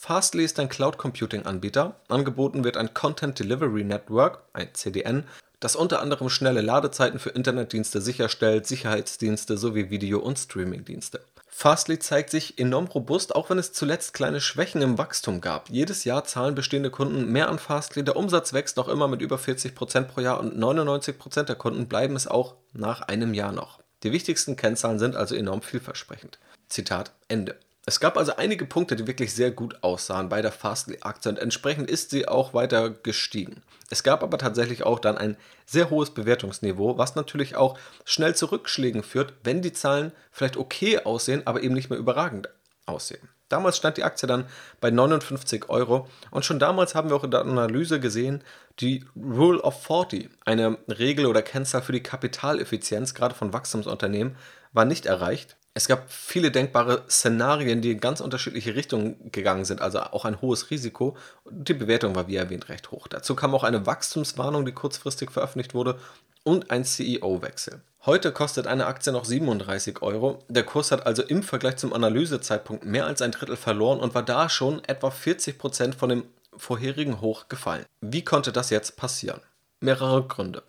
Fastly 0.00 0.44
ist 0.44 0.60
ein 0.60 0.68
Cloud 0.68 0.96
Computing 0.96 1.44
Anbieter. 1.44 1.96
Angeboten 2.08 2.62
wird 2.62 2.76
ein 2.76 2.94
Content 2.94 3.38
Delivery 3.38 3.82
Network, 3.82 4.44
ein 4.52 4.72
CDN, 4.72 5.24
das 5.58 5.74
unter 5.74 6.00
anderem 6.00 6.30
schnelle 6.30 6.60
Ladezeiten 6.60 7.18
für 7.18 7.30
Internetdienste 7.30 8.00
sicherstellt, 8.00 8.64
Sicherheitsdienste 8.66 9.58
sowie 9.58 9.90
Video- 9.90 10.20
und 10.20 10.38
Streamingdienste. 10.38 11.20
Fastly 11.48 11.98
zeigt 11.98 12.30
sich 12.30 12.60
enorm 12.60 12.86
robust, 12.86 13.34
auch 13.34 13.50
wenn 13.50 13.58
es 13.58 13.72
zuletzt 13.72 14.14
kleine 14.14 14.40
Schwächen 14.40 14.82
im 14.82 14.98
Wachstum 14.98 15.40
gab. 15.40 15.68
Jedes 15.68 16.04
Jahr 16.04 16.24
zahlen 16.24 16.54
bestehende 16.54 16.90
Kunden 16.90 17.30
mehr 17.32 17.48
an 17.48 17.58
Fastly, 17.58 18.04
der 18.04 18.16
Umsatz 18.16 18.52
wächst 18.52 18.76
noch 18.76 18.86
immer 18.86 19.08
mit 19.08 19.20
über 19.20 19.36
40% 19.36 20.02
pro 20.02 20.20
Jahr 20.20 20.38
und 20.38 20.56
99% 20.56 21.42
der 21.42 21.56
Kunden 21.56 21.88
bleiben 21.88 22.14
es 22.14 22.28
auch 22.28 22.54
nach 22.72 23.02
einem 23.02 23.34
Jahr 23.34 23.52
noch. 23.52 23.80
Die 24.04 24.12
wichtigsten 24.12 24.54
Kennzahlen 24.54 25.00
sind 25.00 25.16
also 25.16 25.34
enorm 25.34 25.60
vielversprechend. 25.60 26.38
Zitat 26.68 27.10
Ende. 27.26 27.58
Es 27.88 28.00
gab 28.00 28.18
also 28.18 28.36
einige 28.36 28.66
Punkte, 28.66 28.96
die 28.96 29.06
wirklich 29.06 29.32
sehr 29.32 29.50
gut 29.50 29.82
aussahen 29.82 30.28
bei 30.28 30.42
der 30.42 30.52
Fastly-Aktie 30.52 31.30
und 31.30 31.38
entsprechend 31.38 31.90
ist 31.90 32.10
sie 32.10 32.28
auch 32.28 32.52
weiter 32.52 32.90
gestiegen. 32.90 33.62
Es 33.88 34.02
gab 34.02 34.22
aber 34.22 34.36
tatsächlich 34.36 34.82
auch 34.82 34.98
dann 34.98 35.16
ein 35.16 35.38
sehr 35.64 35.88
hohes 35.88 36.10
Bewertungsniveau, 36.10 36.98
was 36.98 37.14
natürlich 37.14 37.56
auch 37.56 37.78
schnell 38.04 38.36
zu 38.36 38.44
Rückschlägen 38.52 39.02
führt, 39.02 39.32
wenn 39.42 39.62
die 39.62 39.72
Zahlen 39.72 40.12
vielleicht 40.30 40.58
okay 40.58 40.98
aussehen, 40.98 41.46
aber 41.46 41.62
eben 41.62 41.72
nicht 41.72 41.88
mehr 41.88 41.98
überragend 41.98 42.50
aussehen. 42.84 43.26
Damals 43.48 43.78
stand 43.78 43.96
die 43.96 44.04
Aktie 44.04 44.26
dann 44.26 44.44
bei 44.82 44.90
59 44.90 45.70
Euro 45.70 46.08
und 46.30 46.44
schon 46.44 46.58
damals 46.58 46.94
haben 46.94 47.08
wir 47.08 47.16
auch 47.16 47.24
in 47.24 47.30
der 47.30 47.40
Analyse 47.40 48.00
gesehen, 48.00 48.44
die 48.80 49.06
Rule 49.16 49.62
of 49.62 49.82
40, 49.84 50.28
eine 50.44 50.76
Regel 50.88 51.24
oder 51.24 51.40
Kennzahl 51.40 51.80
für 51.80 51.92
die 51.92 52.02
Kapitaleffizienz, 52.02 53.14
gerade 53.14 53.34
von 53.34 53.54
Wachstumsunternehmen, 53.54 54.36
war 54.74 54.84
nicht 54.84 55.06
erreicht. 55.06 55.56
Es 55.78 55.86
gab 55.86 56.10
viele 56.10 56.50
denkbare 56.50 57.04
Szenarien, 57.08 57.80
die 57.80 57.92
in 57.92 58.00
ganz 58.00 58.20
unterschiedliche 58.20 58.74
Richtungen 58.74 59.30
gegangen 59.30 59.64
sind, 59.64 59.80
also 59.80 60.00
auch 60.00 60.24
ein 60.24 60.40
hohes 60.40 60.72
Risiko. 60.72 61.16
Die 61.48 61.72
Bewertung 61.72 62.16
war 62.16 62.26
wie 62.26 62.34
erwähnt 62.34 62.68
recht 62.68 62.90
hoch. 62.90 63.06
Dazu 63.06 63.36
kam 63.36 63.54
auch 63.54 63.62
eine 63.62 63.86
Wachstumswarnung, 63.86 64.66
die 64.66 64.72
kurzfristig 64.72 65.30
veröffentlicht 65.30 65.74
wurde, 65.74 66.00
und 66.42 66.72
ein 66.72 66.84
CEO-Wechsel. 66.84 67.80
Heute 68.04 68.32
kostet 68.32 68.66
eine 68.66 68.86
Aktie 68.86 69.12
noch 69.12 69.24
37 69.24 70.02
Euro. 70.02 70.40
Der 70.48 70.64
Kurs 70.64 70.90
hat 70.90 71.06
also 71.06 71.22
im 71.22 71.44
Vergleich 71.44 71.76
zum 71.76 71.92
Analysezeitpunkt 71.92 72.84
mehr 72.84 73.06
als 73.06 73.22
ein 73.22 73.30
Drittel 73.30 73.56
verloren 73.56 74.00
und 74.00 74.16
war 74.16 74.24
da 74.24 74.48
schon 74.48 74.82
etwa 74.82 75.12
40 75.12 75.58
Prozent 75.58 75.94
von 75.94 76.08
dem 76.08 76.24
vorherigen 76.56 77.20
Hoch 77.20 77.48
gefallen. 77.48 77.84
Wie 78.00 78.24
konnte 78.24 78.50
das 78.50 78.70
jetzt 78.70 78.96
passieren? 78.96 79.42
Mehrere 79.78 80.26
Gründe. 80.26 80.64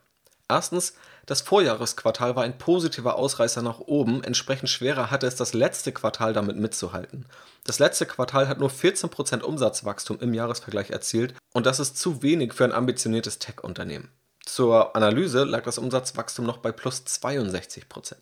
Erstens, 0.49 0.93
das 1.27 1.41
Vorjahresquartal 1.41 2.35
war 2.35 2.43
ein 2.43 2.57
positiver 2.57 3.15
Ausreißer 3.15 3.61
nach 3.61 3.79
oben, 3.79 4.23
entsprechend 4.23 4.69
schwerer 4.69 5.11
hatte 5.11 5.27
es 5.27 5.35
das 5.35 5.53
letzte 5.53 5.91
Quartal 5.91 6.33
damit 6.33 6.57
mitzuhalten. 6.57 7.27
Das 7.65 7.77
letzte 7.77 8.07
Quartal 8.07 8.47
hat 8.47 8.59
nur 8.59 8.71
14% 8.71 9.41
Umsatzwachstum 9.41 10.19
im 10.21 10.33
Jahresvergleich 10.33 10.89
erzielt 10.89 11.35
und 11.53 11.67
das 11.67 11.79
ist 11.79 11.97
zu 11.99 12.23
wenig 12.23 12.53
für 12.55 12.63
ein 12.63 12.73
ambitioniertes 12.73 13.37
Tech-Unternehmen. 13.37 14.09
Zur 14.43 14.95
Analyse 14.95 15.43
lag 15.43 15.63
das 15.63 15.77
Umsatzwachstum 15.77 16.47
noch 16.47 16.57
bei 16.57 16.71
plus 16.71 17.03
62%. 17.05 18.15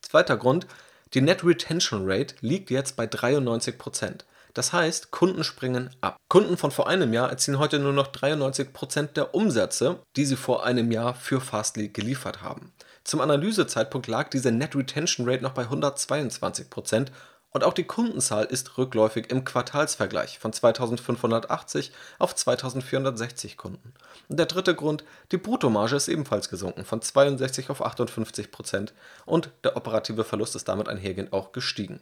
Zweiter 0.00 0.36
Grund, 0.36 0.66
die 1.14 1.20
Net 1.20 1.44
Retention 1.44 2.10
Rate 2.10 2.34
liegt 2.40 2.70
jetzt 2.70 2.96
bei 2.96 3.04
93%. 3.04 4.24
Das 4.54 4.72
heißt, 4.72 5.10
Kunden 5.10 5.44
springen 5.44 5.90
ab. 6.00 6.16
Kunden 6.28 6.56
von 6.56 6.70
vor 6.70 6.86
einem 6.86 7.12
Jahr 7.12 7.30
erzielen 7.30 7.58
heute 7.58 7.78
nur 7.78 7.92
noch 7.92 8.12
93% 8.12 9.14
der 9.14 9.34
Umsätze, 9.34 10.00
die 10.16 10.24
sie 10.24 10.36
vor 10.36 10.64
einem 10.64 10.92
Jahr 10.92 11.14
für 11.14 11.40
Fastly 11.40 11.88
geliefert 11.88 12.42
haben. 12.42 12.72
Zum 13.04 13.20
Analysezeitpunkt 13.20 14.06
lag 14.06 14.28
diese 14.28 14.52
Net 14.52 14.76
Retention 14.76 15.28
Rate 15.28 15.42
noch 15.42 15.52
bei 15.52 15.64
122% 15.64 17.08
und 17.52 17.64
auch 17.64 17.74
die 17.74 17.84
Kundenzahl 17.84 18.44
ist 18.46 18.78
rückläufig 18.78 19.30
im 19.30 19.44
Quartalsvergleich 19.44 20.38
von 20.38 20.52
2580 20.52 21.92
auf 22.18 22.34
2460 22.34 23.58
Kunden. 23.58 23.92
Und 24.28 24.38
der 24.38 24.46
dritte 24.46 24.74
Grund, 24.74 25.04
die 25.32 25.36
Bruttomarge 25.36 25.96
ist 25.96 26.08
ebenfalls 26.08 26.48
gesunken 26.48 26.84
von 26.84 27.02
62 27.02 27.68
auf 27.68 27.84
58% 27.84 28.92
und 29.26 29.50
der 29.64 29.76
operative 29.76 30.24
Verlust 30.24 30.56
ist 30.56 30.68
damit 30.68 30.88
einhergehend 30.88 31.32
auch 31.32 31.52
gestiegen. 31.52 32.00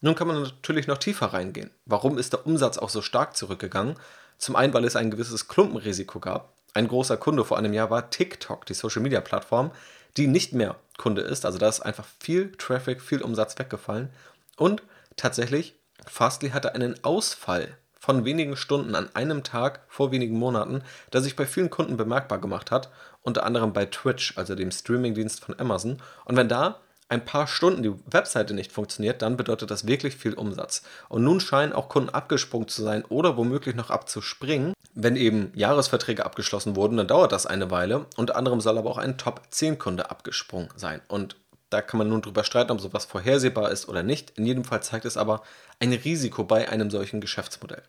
Nun 0.00 0.14
kann 0.14 0.28
man 0.28 0.42
natürlich 0.42 0.86
noch 0.86 0.98
tiefer 0.98 1.26
reingehen. 1.26 1.70
Warum 1.84 2.18
ist 2.18 2.32
der 2.32 2.46
Umsatz 2.46 2.78
auch 2.78 2.88
so 2.88 3.02
stark 3.02 3.36
zurückgegangen? 3.36 3.96
Zum 4.38 4.54
einen, 4.54 4.72
weil 4.72 4.84
es 4.84 4.94
ein 4.94 5.10
gewisses 5.10 5.48
Klumpenrisiko 5.48 6.20
gab. 6.20 6.54
Ein 6.74 6.86
großer 6.86 7.16
Kunde 7.16 7.44
vor 7.44 7.58
einem 7.58 7.72
Jahr 7.72 7.90
war 7.90 8.10
TikTok, 8.10 8.66
die 8.66 8.74
Social-Media-Plattform, 8.74 9.72
die 10.16 10.28
nicht 10.28 10.52
mehr 10.52 10.76
Kunde 10.96 11.22
ist. 11.22 11.44
Also 11.44 11.58
da 11.58 11.68
ist 11.68 11.80
einfach 11.80 12.06
viel 12.20 12.52
Traffic, 12.52 13.02
viel 13.02 13.22
Umsatz 13.22 13.58
weggefallen. 13.58 14.10
Und 14.56 14.82
tatsächlich, 15.16 15.74
Fastly 16.06 16.50
hatte 16.50 16.74
einen 16.74 17.02
Ausfall 17.02 17.76
von 17.98 18.24
wenigen 18.24 18.56
Stunden 18.56 18.94
an 18.94 19.10
einem 19.14 19.42
Tag 19.42 19.80
vor 19.88 20.12
wenigen 20.12 20.38
Monaten, 20.38 20.82
der 21.12 21.20
sich 21.20 21.34
bei 21.34 21.46
vielen 21.46 21.70
Kunden 21.70 21.96
bemerkbar 21.96 22.38
gemacht 22.38 22.70
hat, 22.70 22.90
unter 23.22 23.44
anderem 23.44 23.72
bei 23.72 23.86
Twitch, 23.86 24.38
also 24.38 24.54
dem 24.54 24.70
Streamingdienst 24.70 25.44
von 25.44 25.58
Amazon. 25.58 26.00
Und 26.24 26.36
wenn 26.36 26.48
da 26.48 26.80
ein 27.08 27.24
paar 27.24 27.46
Stunden 27.46 27.82
die 27.82 27.94
Webseite 28.06 28.54
nicht 28.54 28.70
funktioniert, 28.70 29.22
dann 29.22 29.36
bedeutet 29.36 29.70
das 29.70 29.86
wirklich 29.86 30.16
viel 30.16 30.34
Umsatz. 30.34 30.82
Und 31.08 31.24
nun 31.24 31.40
scheinen 31.40 31.72
auch 31.72 31.88
Kunden 31.88 32.10
abgesprungen 32.10 32.68
zu 32.68 32.82
sein 32.82 33.04
oder 33.06 33.36
womöglich 33.36 33.74
noch 33.74 33.90
abzuspringen. 33.90 34.74
Wenn 34.94 35.16
eben 35.16 35.52
Jahresverträge 35.54 36.24
abgeschlossen 36.24 36.76
wurden, 36.76 36.96
dann 36.96 37.08
dauert 37.08 37.32
das 37.32 37.46
eine 37.46 37.70
Weile. 37.70 38.06
Unter 38.16 38.36
anderem 38.36 38.60
soll 38.60 38.76
aber 38.76 38.90
auch 38.90 38.98
ein 38.98 39.16
Top-10-Kunde 39.16 40.10
abgesprungen 40.10 40.68
sein. 40.76 41.00
Und 41.08 41.36
da 41.70 41.82
kann 41.82 41.98
man 41.98 42.08
nun 42.08 42.22
drüber 42.22 42.44
streiten, 42.44 42.72
ob 42.72 42.80
sowas 42.80 43.04
vorhersehbar 43.04 43.70
ist 43.70 43.88
oder 43.88 44.02
nicht. 44.02 44.36
In 44.36 44.46
jedem 44.46 44.64
Fall 44.64 44.82
zeigt 44.82 45.04
es 45.04 45.16
aber 45.16 45.42
ein 45.80 45.92
Risiko 45.92 46.44
bei 46.44 46.68
einem 46.68 46.90
solchen 46.90 47.20
Geschäftsmodell. 47.20 47.82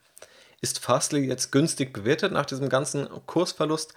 Ist 0.62 0.80
Fastly 0.80 1.26
jetzt 1.26 1.52
günstig 1.52 1.94
bewertet 1.94 2.34
nach 2.34 2.46
diesem 2.46 2.70
ganzen 2.70 3.08
Kursverlust? 3.26 3.94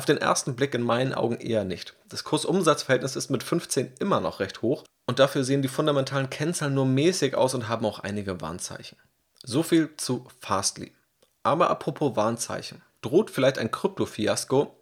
Auf 0.00 0.06
den 0.06 0.16
ersten 0.16 0.56
Blick 0.56 0.72
in 0.72 0.80
meinen 0.80 1.12
Augen 1.12 1.36
eher 1.36 1.64
nicht. 1.64 1.94
Das 2.08 2.24
Kurs-Umsatz-Verhältnis 2.24 3.16
ist 3.16 3.28
mit 3.28 3.42
15 3.42 3.92
immer 3.98 4.18
noch 4.20 4.40
recht 4.40 4.62
hoch 4.62 4.82
und 5.04 5.18
dafür 5.18 5.44
sehen 5.44 5.60
die 5.60 5.68
fundamentalen 5.68 6.30
Kennzahlen 6.30 6.72
nur 6.72 6.86
mäßig 6.86 7.34
aus 7.34 7.52
und 7.52 7.68
haben 7.68 7.84
auch 7.84 7.98
einige 7.98 8.40
Warnzeichen. 8.40 8.96
So 9.44 9.62
viel 9.62 9.94
zu 9.98 10.26
Fastly. 10.40 10.94
Aber 11.42 11.68
apropos 11.68 12.16
Warnzeichen. 12.16 12.80
Droht 13.02 13.30
vielleicht 13.30 13.58
ein 13.58 13.70
Krypto-Fiasko? 13.70 14.74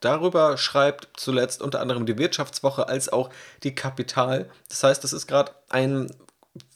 Darüber 0.00 0.56
schreibt 0.56 1.20
zuletzt 1.20 1.60
unter 1.60 1.80
anderem 1.80 2.06
die 2.06 2.16
Wirtschaftswoche 2.16 2.88
als 2.88 3.10
auch 3.10 3.28
die 3.64 3.74
Kapital. 3.74 4.48
Das 4.70 4.82
heißt, 4.82 5.04
das 5.04 5.12
ist 5.12 5.26
gerade 5.26 5.52
ein 5.68 6.10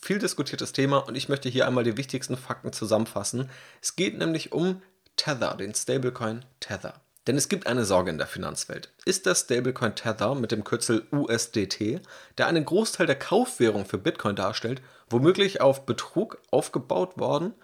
viel 0.03 0.19
diskutiertes 0.19 0.75
Thema 0.75 0.99
und 0.99 1.15
ich 1.15 1.31
möchte 1.31 1.49
hier 1.49 1.67
einmal 1.67 1.85
die 1.85 1.97
wichtigsten 1.97 2.37
Fakten 2.37 2.75
zusammenfassen. 2.75 3.49
Es 3.81 3.97
geht 3.97 4.19
nämlich 4.19 4.53
um 4.53 4.83
Tether, 5.17 5.55
den 5.55 5.75
Stablecoin 5.75 6.45
Tether. 6.61 7.00
Denn 7.26 7.37
es 7.37 7.49
gibt 7.49 7.66
eine 7.66 7.85
Sorge 7.85 8.11
in 8.11 8.18
der 8.18 8.26
Finanzwelt. 8.26 8.92
Ist 9.04 9.26
der 9.26 9.35
Stablecoin 9.35 9.95
Tether 9.95 10.35
mit 10.35 10.52
dem 10.52 10.62
Kürzel 10.62 11.06
USDT, 11.11 12.00
der 12.38 12.47
einen 12.47 12.64
Großteil 12.64 13.06
der 13.06 13.18
Kaufwährung 13.18 13.85
für 13.85 13.99
Bitcoin 13.99 14.37
darstellt, 14.37 14.80
womöglich 15.11 15.61
auf 15.61 15.87
Betrug 15.87 16.38
aufgebaut 16.50 17.18
worden? 17.18 17.54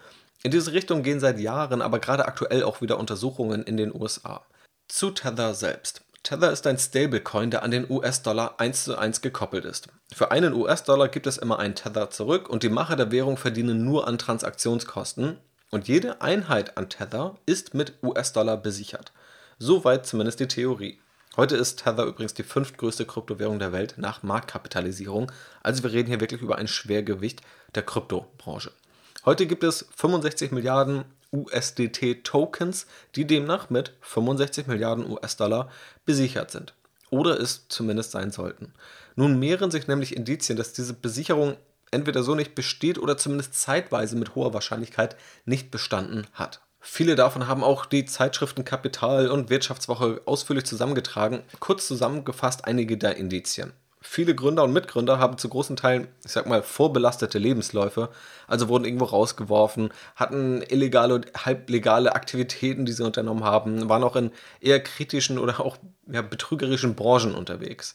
In 0.43 0.51
diese 0.51 0.73
Richtung 0.73 1.05
gehen 1.05 1.21
seit 1.21 1.39
Jahren 1.39 1.81
aber 1.83 2.01
gerade 2.01 2.27
aktuell 2.27 2.65
auch 2.65 2.81
wieder 2.81 2.99
Untersuchungen 2.99 3.63
in 3.63 3.77
den 3.77 3.95
USA. 3.95 4.45
Zu 4.89 5.11
Tether 5.11 5.55
selbst. 5.55 6.03
Tether 6.25 6.53
ist 6.53 6.67
ein 6.67 6.79
Stablecoin, 6.79 7.51
der 7.51 7.63
an 7.63 7.71
den 7.71 7.89
US-Dollar 7.89 8.61
1 8.61 8.85
zu 8.85 8.97
1 8.97 9.23
gekoppelt 9.23 9.65
ist. 9.65 9.89
Für 10.13 10.31
einen 10.31 10.55
US-Dollar 10.55 11.09
gibt 11.09 11.27
es 11.27 11.39
immer 11.39 11.59
einen 11.59 11.75
Tether 11.75 12.11
zurück 12.11 12.49
und 12.49 12.63
die 12.63 12.69
Macher 12.69 12.97
der 12.97 13.11
Währung 13.13 13.37
verdienen 13.37 13.85
nur 13.85 14.07
an 14.09 14.19
Transaktionskosten 14.19 15.39
und 15.71 15.89
jede 15.89 16.21
Einheit 16.21 16.77
an 16.77 16.89
Tether 16.89 17.37
ist 17.47 17.75
mit 17.75 17.95
US-Dollar 18.03 18.57
besichert. 18.57 19.13
Soweit 19.59 20.07
zumindest 20.07 20.41
die 20.41 20.49
Theorie. 20.49 20.99
Heute 21.37 21.57
ist 21.57 21.77
Tether 21.77 22.05
übrigens 22.05 22.35
die 22.35 22.43
fünftgrößte 22.43 23.07
Kryptowährung 23.07 23.59
der 23.59 23.73
Welt 23.73 23.95
nach 23.97 24.23
Marktkapitalisierung. 24.23 25.33
Also 25.63 25.83
wir 25.83 25.93
reden 25.93 26.09
hier 26.09 26.21
wirklich 26.21 26.43
über 26.43 26.59
ein 26.59 26.69
Schwergewicht 26.69 27.41
der 27.75 27.83
Kryptobranche. 27.83 28.71
Heute 29.25 29.47
gibt 29.47 29.65
es 29.65 29.87
65 29.97 30.53
Milliarden 30.53 31.05
USDT-Tokens, 31.33 32.87
die 33.15 33.27
demnach 33.27 33.71
mit 33.71 33.93
65 34.03 34.67
Milliarden 34.67 35.11
US-Dollar 35.11 35.71
besichert 36.05 36.51
sind. 36.51 36.75
Oder 37.09 37.41
es 37.41 37.67
zumindest 37.69 38.11
sein 38.11 38.31
sollten. 38.31 38.73
Nun 39.17 39.39
mehren 39.39 39.71
sich 39.71 39.87
nämlich 39.87 40.17
Indizien, 40.17 40.59
dass 40.59 40.73
diese 40.73 40.95
Besicherung 40.95 41.57
entweder 41.91 42.23
so 42.23 42.35
nicht 42.35 42.55
besteht 42.55 42.99
oder 42.99 43.17
zumindest 43.17 43.55
zeitweise 43.55 44.17
mit 44.17 44.35
hoher 44.35 44.55
Wahrscheinlichkeit 44.55 45.17
nicht 45.45 45.71
bestanden 45.71 46.27
hat. 46.33 46.61
Viele 46.85 47.15
davon 47.15 47.47
haben 47.47 47.63
auch 47.63 47.87
die 47.87 48.07
Zeitschriften 48.07 48.65
Kapital 48.65 49.31
und 49.31 49.51
Wirtschaftswoche 49.51 50.21
ausführlich 50.25 50.65
zusammengetragen. 50.65 51.45
Kurz 51.61 51.87
zusammengefasst 51.87 52.65
einige 52.65 52.99
der 52.99 53.17
Indizien. 53.17 53.73
Viele 54.01 54.35
Gründer 54.35 54.65
und 54.65 54.73
Mitgründer 54.73 55.21
haben 55.21 55.39
zu 55.39 55.49
großen 55.49 55.77
Teilen, 55.77 56.09
ich 56.25 56.33
sag 56.33 56.49
mal, 56.49 56.65
vorbelastete 56.65 57.39
Lebensläufe, 57.39 58.09
also 58.49 58.69
wurden 58.69 58.85
irgendwo 58.85 59.05
rausgeworfen, 59.05 59.91
hatten 60.17 60.61
illegale 60.63 61.15
und 61.15 61.33
halblegale 61.47 62.17
Aktivitäten, 62.17 62.85
die 62.85 62.93
sie 62.93 63.05
unternommen 63.05 63.45
haben, 63.45 63.89
waren 63.89 64.03
auch 64.03 64.17
in 64.17 64.33
eher 64.61 64.81
kritischen 64.83 65.39
oder 65.39 65.61
auch 65.61 65.77
ja, 66.11 66.21
betrügerischen 66.21 66.97
Branchen 66.97 67.37
unterwegs. 67.37 67.95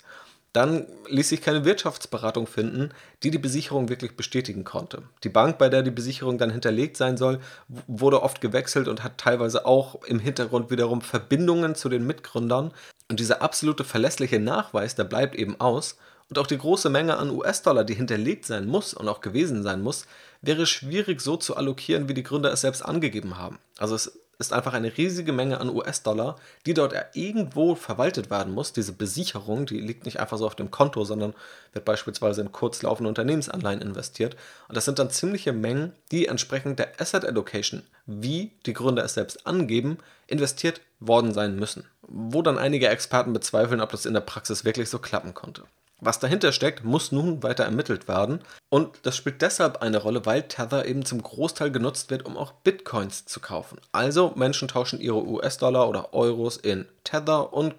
Dann 0.53 0.87
ließ 1.09 1.29
sich 1.29 1.41
keine 1.41 1.65
Wirtschaftsberatung 1.65 2.47
finden, 2.47 2.89
die 3.21 3.31
die 3.31 3.37
Besicherung 3.37 3.89
wirklich 3.89 4.15
bestätigen 4.15 4.63
konnte. 4.63 5.03
Die 5.23 5.29
Bank, 5.29 5.57
bei 5.57 5.69
der 5.69 5.83
die 5.83 5.91
Besicherung 5.91 6.37
dann 6.37 6.49
hinterlegt 6.49 6.97
sein 6.97 7.17
soll, 7.17 7.39
wurde 7.87 8.23
oft 8.23 8.41
gewechselt 8.41 8.87
und 8.87 9.03
hat 9.03 9.17
teilweise 9.17 9.65
auch 9.65 10.03
im 10.05 10.19
Hintergrund 10.19 10.71
wiederum 10.71 11.01
Verbindungen 11.01 11.75
zu 11.75 11.89
den 11.89 12.07
Mitgründern. 12.07 12.71
Und 13.09 13.19
dieser 13.19 13.41
absolute 13.41 13.83
verlässliche 13.83 14.39
Nachweis, 14.39 14.95
der 14.95 15.03
bleibt 15.03 15.35
eben 15.35 15.59
aus. 15.61 15.97
Und 16.29 16.39
auch 16.39 16.47
die 16.47 16.57
große 16.57 16.89
Menge 16.89 17.17
an 17.17 17.29
US-Dollar, 17.29 17.83
die 17.85 17.93
hinterlegt 17.93 18.45
sein 18.45 18.67
muss 18.67 18.93
und 18.93 19.07
auch 19.07 19.21
gewesen 19.21 19.63
sein 19.63 19.81
muss, 19.81 20.05
wäre 20.41 20.65
schwierig 20.65 21.21
so 21.21 21.37
zu 21.37 21.55
allokieren, 21.55 22.09
wie 22.09 22.13
die 22.13 22.23
Gründer 22.23 22.51
es 22.51 22.61
selbst 22.61 22.81
angegeben 22.83 23.37
haben. 23.37 23.59
Also 23.77 23.95
es 23.95 24.19
ist 24.39 24.53
einfach 24.53 24.73
eine 24.73 24.95
riesige 24.95 25.33
Menge 25.33 25.59
an 25.59 25.73
US-Dollar, 25.73 26.35
die 26.65 26.75
dort 26.75 26.93
irgendwo 27.13 27.73
verwaltet 27.73 28.29
werden 28.29 28.53
muss. 28.53 28.71
Diese 28.71 28.93
Besicherung, 28.93 29.65
die 29.65 29.79
liegt 29.79 30.05
nicht 30.05 30.19
einfach 30.19 30.37
so 30.37 30.45
auf 30.45 30.55
dem 30.55 30.69
Konto, 30.69 31.03
sondern 31.05 31.33
wird 31.73 31.85
beispielsweise 31.85 32.41
in 32.41 32.51
kurzlaufende 32.51 33.09
Unternehmensanleihen 33.09 33.81
investiert. 33.81 34.35
Und 34.67 34.77
das 34.77 34.85
sind 34.85 34.99
dann 34.99 35.09
ziemliche 35.09 35.53
Mengen, 35.53 35.93
die 36.11 36.27
entsprechend 36.27 36.77
der 36.77 37.01
Asset 37.01 37.25
Allocation, 37.25 37.81
wie 38.05 38.51
die 38.67 38.73
Gründer 38.73 39.03
es 39.03 39.15
selbst 39.15 39.47
angeben, 39.47 39.97
investiert 40.27 40.81
worden 40.99 41.33
sein 41.33 41.55
müssen. 41.55 41.85
Wo 42.03 42.43
dann 42.43 42.59
einige 42.59 42.89
Experten 42.89 43.33
bezweifeln, 43.33 43.81
ob 43.81 43.89
das 43.89 44.05
in 44.05 44.13
der 44.13 44.21
Praxis 44.21 44.65
wirklich 44.65 44.89
so 44.89 44.99
klappen 44.99 45.33
konnte. 45.33 45.63
Was 45.99 46.19
dahinter 46.19 46.51
steckt, 46.51 46.83
muss 46.83 47.11
nun 47.11 47.41
weiter 47.41 47.63
ermittelt 47.63 48.07
werden. 48.07 48.41
Und 48.69 48.99
das 49.03 49.17
spielt 49.17 49.41
deshalb 49.41 49.81
eine 49.81 49.97
Rolle, 49.97 50.25
weil 50.25 50.43
Tether 50.43 50.85
eben 50.85 51.05
zum 51.05 51.23
Großteil 51.23 51.71
genutzt 51.71 52.11
wird, 52.11 52.25
um 52.25 52.37
auch 52.37 52.51
Bitcoins 52.51 53.25
zu 53.25 53.39
kaufen. 53.39 53.79
Also 53.91 54.33
Menschen 54.35 54.67
tauschen 54.67 54.99
ihre 54.99 55.25
US-Dollar 55.25 55.89
oder 55.89 56.13
Euros 56.13 56.57
in 56.57 56.85
Tether 57.03 57.51
und 57.51 57.73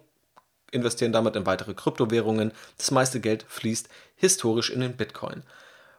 investieren 0.72 1.12
damit 1.12 1.36
in 1.36 1.46
weitere 1.46 1.74
Kryptowährungen. 1.74 2.52
Das 2.76 2.90
meiste 2.90 3.20
Geld 3.20 3.44
fließt 3.48 3.88
historisch 4.16 4.70
in 4.70 4.80
den 4.80 4.96
Bitcoin. 4.96 5.44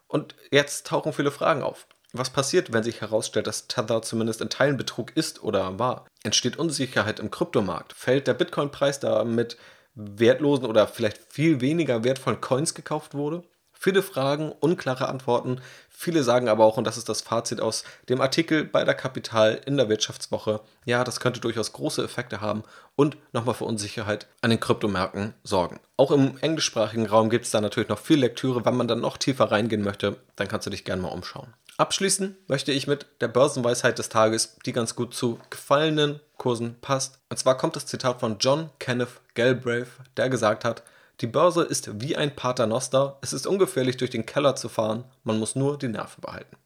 Und 0.08 0.36
jetzt 0.52 0.88
tauchen 0.88 1.14
viele 1.14 1.32
Fragen 1.32 1.64
auf. 1.64 1.88
Was 2.12 2.32
passiert, 2.32 2.74
wenn 2.74 2.84
sich 2.84 3.02
herausstellt, 3.02 3.48
dass 3.48 3.68
Tether 3.68 4.02
zumindest 4.02 4.42
in 4.42 4.50
Teilen 4.50 4.78
Betrug 4.78 5.16
ist 5.16 5.44
oder 5.44 5.78
war? 5.78 6.06
Entsteht 6.24 6.58
Unsicherheit 6.58 7.20
im 7.20 7.30
Kryptomarkt? 7.30 7.94
Fällt 7.94 8.28
der 8.28 8.34
Bitcoin-Preis 8.34 9.00
damit 9.00 9.58
wertlosen 10.00 10.66
oder 10.66 10.88
vielleicht 10.88 11.20
viel 11.32 11.62
weniger 11.62 12.04
wertvollen 12.04 12.42
Coins 12.42 12.74
gekauft 12.74 13.14
wurde? 13.14 13.44
Viele 13.82 14.04
Fragen, 14.04 14.52
unklare 14.60 15.08
Antworten. 15.08 15.62
Viele 15.90 16.22
sagen 16.24 16.50
aber 16.50 16.66
auch, 16.66 16.76
und 16.76 16.84
das 16.84 16.98
ist 16.98 17.08
das 17.08 17.22
Fazit 17.22 17.62
aus 17.62 17.86
dem 18.10 18.20
Artikel 18.20 18.66
bei 18.66 18.84
der 18.84 18.94
Kapital 18.94 19.62
in 19.66 19.78
der 19.78 19.88
Wirtschaftswoche, 19.88 20.60
ja, 20.84 21.06
das 21.06 21.22
könnte 21.22 21.40
durchaus 21.40 21.72
große 21.72 22.04
Effekte 22.04 22.42
haben 22.42 22.64
und 22.98 23.16
nochmal 23.32 23.56
für 23.56 23.64
Unsicherheit 23.64 24.28
an 24.42 24.50
den 24.50 24.60
Kryptomärkten 24.60 25.34
sorgen. 25.44 25.80
Auch 25.96 26.12
im 26.12 26.38
englischsprachigen 26.40 27.06
Raum 27.06 27.30
gibt 27.30 27.46
es 27.46 27.52
da 27.52 27.62
natürlich 27.62 27.88
noch 27.88 28.00
viel 28.00 28.20
Lektüre. 28.20 28.66
Wenn 28.66 28.76
man 28.76 28.90
dann 28.90 29.00
noch 29.00 29.16
tiefer 29.16 29.50
reingehen 29.50 29.84
möchte, 29.84 30.18
dann 30.36 30.50
kannst 30.50 30.68
du 30.68 30.72
dich 30.72 30.84
gerne 30.84 31.02
mal 31.02 31.10
umschauen. 31.10 31.54
Abschließen 31.78 32.36
möchte 32.48 32.74
ich 32.74 32.88
mit 32.88 33.06
der 33.22 33.30
Börsenweisheit 33.30 33.98
des 33.98 34.10
Tages, 34.10 34.58
die 34.66 34.74
ganz 34.74 34.96
gut 34.96 35.14
zu 35.14 35.40
gefallenen 35.50 36.20
Kursen 36.36 36.76
passt. 36.82 37.20
Und 37.30 37.38
zwar 37.38 37.58
kommt 37.58 37.78
das 37.78 37.86
Zitat 37.86 38.20
von 38.20 38.38
John 38.40 38.70
Kenneth 38.80 39.22
Galbraith, 39.40 39.88
der 40.18 40.28
gesagt 40.30 40.66
hat, 40.66 40.84
die 41.22 41.28
Börse 41.28 41.64
ist 41.64 42.02
wie 42.02 42.18
ein 42.18 42.36
Paternoster, 42.36 43.18
es 43.22 43.32
ist 43.32 43.48
ungefährlich 43.48 43.96
durch 43.96 44.12
den 44.12 44.26
Keller 44.26 44.58
zu 44.58 44.68
fahren, 44.68 45.06
man 45.24 45.40
muss 45.40 45.56
nur 45.56 45.78
die 45.78 45.88
Nerven 45.88 46.20
behalten. 46.20 46.58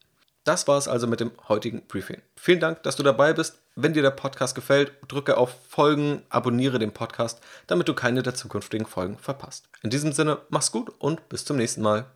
Das 0.42 0.66
war 0.66 0.76
es 0.76 0.88
also 0.88 1.06
mit 1.06 1.20
dem 1.20 1.30
heutigen 1.48 1.86
Briefing. 1.86 2.20
Vielen 2.34 2.58
Dank, 2.58 2.82
dass 2.82 2.96
du 2.96 3.04
dabei 3.04 3.32
bist. 3.32 3.60
Wenn 3.76 3.92
dir 3.92 4.02
der 4.02 4.10
Podcast 4.10 4.56
gefällt, 4.56 4.92
drücke 5.06 5.36
auf 5.36 5.54
Folgen, 5.68 6.24
abonniere 6.30 6.80
den 6.80 6.90
Podcast, 6.90 7.40
damit 7.68 7.86
du 7.86 7.94
keine 7.94 8.24
der 8.24 8.34
zukünftigen 8.34 8.88
Folgen 8.88 9.18
verpasst. 9.18 9.68
In 9.84 9.90
diesem 9.90 10.10
Sinne, 10.10 10.38
mach's 10.48 10.72
gut 10.72 10.92
und 10.98 11.28
bis 11.28 11.44
zum 11.44 11.56
nächsten 11.56 11.80
Mal. 11.82 12.06